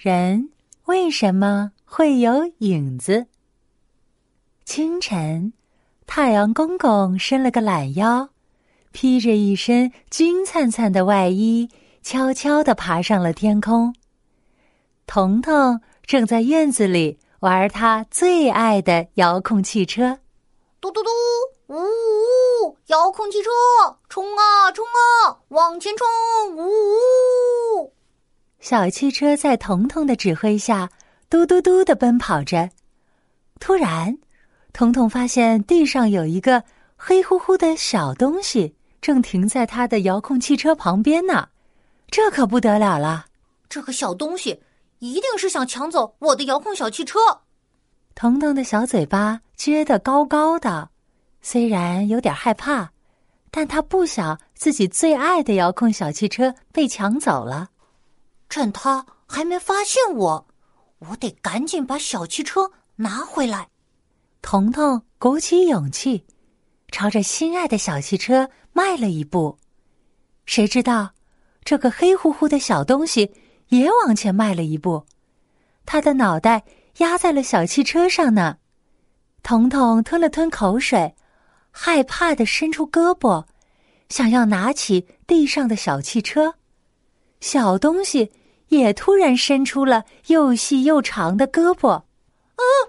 [0.00, 0.50] 人
[0.84, 3.26] 为什么会有影子？
[4.64, 5.52] 清晨，
[6.06, 8.28] 太阳公公伸了个懒腰，
[8.92, 11.68] 披着一身金灿灿的外衣，
[12.00, 13.92] 悄悄地爬上了天空。
[15.04, 20.20] 彤彤正在院子里玩他最爱的遥控汽车，
[20.80, 21.10] 嘟嘟嘟，
[21.66, 23.50] 呜呜，遥控汽车，
[24.08, 26.06] 冲啊冲啊，往前冲，
[26.56, 27.47] 呜呜。
[28.60, 30.88] 小汽车在彤彤的指挥下，
[31.30, 32.68] 嘟嘟嘟的奔跑着。
[33.60, 34.18] 突然，
[34.72, 36.62] 彤彤发现地上有一个
[36.96, 41.48] 黑乎乎的小东西，正停在他的遥控汽车旁边呢。
[42.10, 43.26] 这可不得了了！
[43.68, 44.60] 这个小东西
[44.98, 47.18] 一定是想抢走我的遥控小汽车。
[48.14, 50.90] 彤彤的小嘴巴撅得高高的，
[51.40, 52.90] 虽然有点害怕，
[53.50, 57.68] 但他不想自己最爱的遥控小汽车被抢走了。
[58.48, 60.46] 趁他还没发现我，
[60.98, 63.68] 我得赶紧把小汽车拿回来。
[64.40, 66.24] 彤彤鼓起勇气，
[66.90, 69.58] 朝着心爱的小汽车迈了一步。
[70.46, 71.12] 谁知道，
[71.62, 73.30] 这个黑乎乎的小东西
[73.68, 75.04] 也往前迈了一步，
[75.84, 76.64] 他的脑袋
[76.98, 78.56] 压在了小汽车上呢。
[79.42, 81.14] 彤彤吞了吞口水，
[81.70, 83.44] 害怕的伸出胳膊，
[84.08, 86.54] 想要拿起地上的小汽车。
[87.40, 88.32] 小东西
[88.68, 92.04] 也突然伸出了又细又长的胳膊，啊，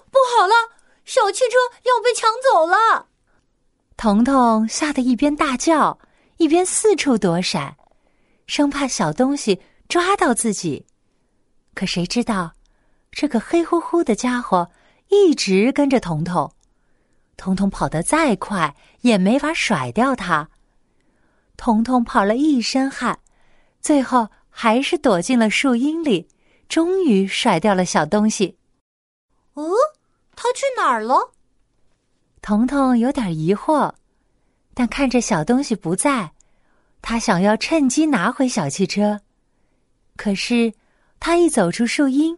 [0.10, 0.54] 不好了！
[1.06, 3.08] 小汽车要被抢走了！
[3.96, 6.00] 彤彤吓得一边大叫，
[6.38, 7.76] 一边四处躲闪，
[8.48, 10.86] 生怕小东西抓到自己。
[11.74, 12.54] 可谁知道，
[13.12, 14.70] 这个黑乎乎的家伙
[15.10, 16.52] 一直跟着彤彤，
[17.38, 20.50] 彤彤跑得再快也没法甩掉它。
[21.56, 23.20] 彤彤跑了一身汗，
[23.80, 24.28] 最后。
[24.62, 26.28] 还是躲进了树荫里，
[26.68, 28.58] 终于甩掉了小东西。
[29.54, 29.64] 哦，
[30.36, 31.32] 他去哪儿了？
[32.42, 33.94] 彤彤有点疑惑，
[34.74, 36.34] 但看着小东西不在，
[37.02, 39.22] 他想要趁机拿回小汽车。
[40.18, 40.74] 可是，
[41.22, 42.38] 他一走出树荫，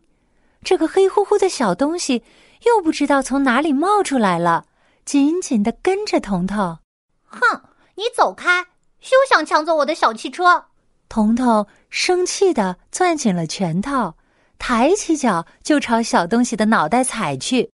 [0.61, 2.23] 这个黑乎乎的小东西
[2.67, 4.67] 又不知道从哪里冒出来了，
[5.05, 6.77] 紧紧的跟着彤彤。
[7.25, 7.63] 哼，
[7.95, 8.67] 你走开！
[8.99, 10.65] 休想抢走我的小汽车！
[11.11, 14.13] 彤彤生气的攥紧了拳头，
[14.57, 17.69] 抬起脚就朝小东西的脑袋踩去。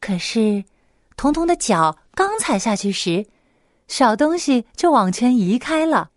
[0.00, 0.62] 可是，
[1.16, 3.26] 彤彤的脚刚踩下去时，
[3.88, 6.10] 小东西就往前移开了。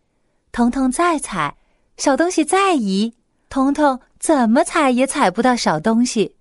[0.52, 1.58] 彤彤再踩，
[1.98, 3.16] 小东西再移，
[3.50, 6.36] 彤彤怎么踩也踩不到小东西，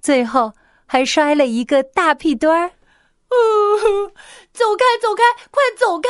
[0.00, 0.52] 最后
[0.86, 2.68] 还摔了一个大屁墩儿。
[2.68, 4.06] 呜
[4.52, 6.08] 走开，走开，快走开！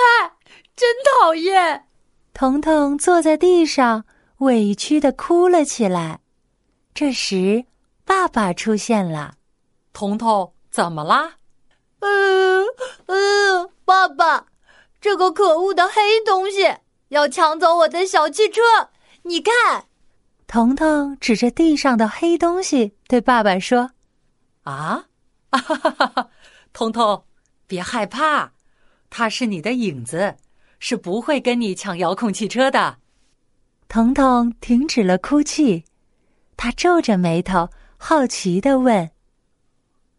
[0.77, 1.88] 真讨厌。
[2.39, 4.05] 彤彤坐在地上，
[4.37, 6.21] 委屈的哭了起来。
[6.95, 7.65] 这时，
[8.05, 9.35] 爸爸出现了。
[9.93, 11.33] 彤彤，怎么啦？
[11.99, 12.65] 嗯
[13.07, 14.47] 嗯，爸爸，
[15.01, 15.95] 这个可恶的黑
[16.25, 16.77] 东西
[17.09, 18.63] 要抢走我的小汽车！
[19.23, 19.87] 你看，
[20.47, 23.91] 彤彤指着地上的黑东西对爸爸说
[24.63, 25.07] ：“啊，
[25.51, 26.31] 哈哈哈哈！
[26.73, 27.25] 彤彤，
[27.67, 28.53] 别害怕，
[29.11, 30.37] 它是你的影子。”
[30.79, 32.99] 是不会跟你抢遥控汽车的。
[33.89, 35.85] 彤彤停止了哭泣，
[36.57, 39.11] 他皱着眉头，好奇的问：“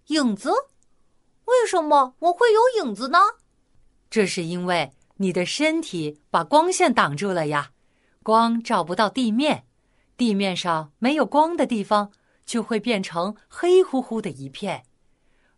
[0.08, 0.50] 影子？
[1.46, 3.20] 为什么我会有影子呢？”
[4.09, 7.72] 这是因为你的身体把光线挡住了呀，
[8.24, 9.66] 光照不到地面，
[10.18, 12.12] 地面上没有光的地方
[12.46, 14.84] 就会变成黑乎乎的一片。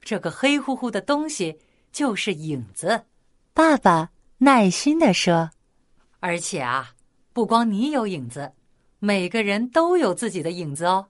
[0.01, 1.59] 这个黑乎乎的东西
[1.91, 3.06] 就是影子。
[3.53, 4.09] 爸爸。
[4.44, 5.52] 耐心的说
[6.19, 6.94] ：“而且啊，
[7.31, 8.52] 不光你有影子，
[8.97, 11.06] 每个人都有自己的影子哦，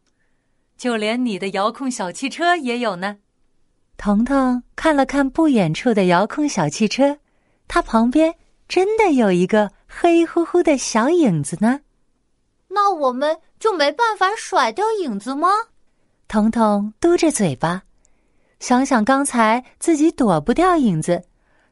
[0.77, 3.15] 就连你的遥控小汽车也有呢。”
[3.95, 7.19] 彤彤看了看不远处的遥控小汽车，
[7.69, 8.35] 它旁边
[8.67, 11.79] 真的有一个黑乎乎的小影子呢。
[12.67, 15.47] 那我们就没办法甩掉影子吗？
[16.27, 17.83] 彤彤嘟着嘴巴，
[18.59, 21.23] 想想刚才自己躲不掉影子。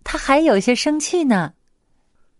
[0.01, 1.53] 他还有些生气呢。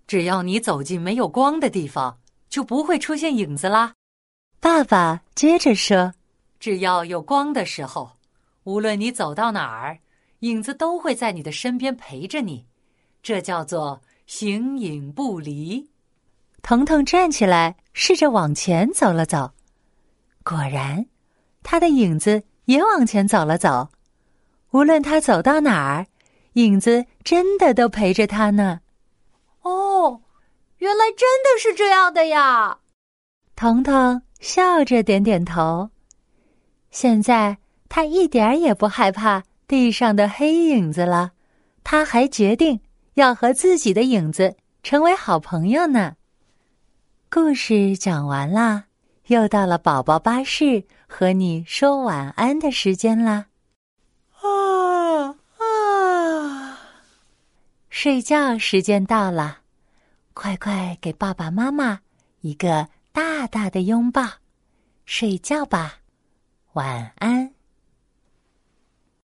[0.10, 2.18] 只要你走进没有光的地方，
[2.50, 3.94] 就不会出现影子啦。
[4.60, 6.16] 爸爸接着说
[6.60, 8.14] ：“只要有光的时候，
[8.64, 10.00] 无论你走到哪儿，
[10.40, 12.66] 影子都会在你的身边陪着你。
[13.22, 15.88] 这叫做形影不离。”
[16.64, 19.52] 彤彤站起来，试着往前走了走，
[20.44, 21.06] 果然，
[21.62, 23.90] 他的影子也往前走了走。
[24.72, 26.08] 无论他走到哪儿。
[26.54, 28.80] 影子真的都陪着他呢。
[30.80, 32.80] 哦，原来真的是这样的呀！
[33.56, 35.90] 彤彤笑着点点头，
[36.90, 37.58] 现在
[37.90, 41.32] 他一点儿也不害怕地上的黑影子了，
[41.84, 42.80] 他还决定
[43.16, 46.16] 要和自己的影子成为好朋友呢。
[47.30, 48.86] 故事讲完啦，
[49.28, 53.48] 又到了宝宝巴士和你说晚安的时间啦。
[54.42, 56.80] 啊啊！
[57.90, 59.59] 睡觉时间到了，
[60.34, 62.00] 快快给爸爸妈妈
[62.42, 64.24] 一个大大的拥抱，
[65.06, 66.00] 睡觉吧，
[66.74, 67.59] 晚安。